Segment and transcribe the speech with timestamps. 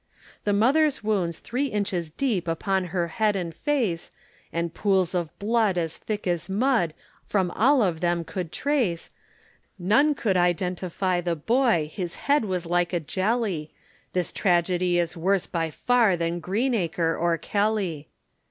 [0.45, 4.11] The mother's wounds three inches deep upon her head and face,
[4.51, 6.95] And pools of blood as thick as mud,
[7.27, 9.11] from all of them could trace,
[9.77, 13.75] None could identify the boy, his head was like a jelly;
[14.13, 18.09] This tragedy is worse by far than Greenacre or Kelly.